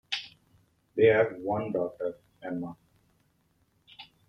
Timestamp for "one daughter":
1.37-2.17